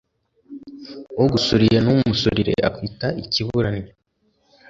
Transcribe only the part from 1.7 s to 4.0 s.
ntumusurire akwita ikibura nnyo.